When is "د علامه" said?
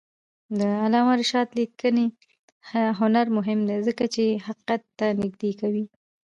0.57-1.13